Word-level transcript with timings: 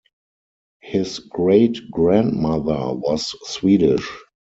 His 0.81 1.19
great-grandmother 1.19 2.91
was 2.95 3.35
Swedish. 3.47 4.09